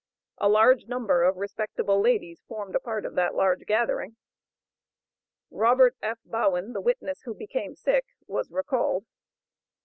[0.39, 4.15] A large number of respectable ladies formed a part of the large gathering.
[5.51, 6.17] Robert F.
[6.25, 9.05] Bowen, the witness, who became sick, was recalled.